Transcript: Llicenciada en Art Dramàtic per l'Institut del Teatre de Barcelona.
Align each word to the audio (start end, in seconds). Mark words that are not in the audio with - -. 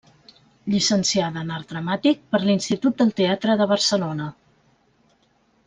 Llicenciada 0.73 1.43
en 1.45 1.51
Art 1.57 1.73
Dramàtic 1.75 2.23
per 2.33 2.41
l'Institut 2.47 2.97
del 3.03 3.13
Teatre 3.21 3.59
de 3.63 3.71
Barcelona. 3.75 4.31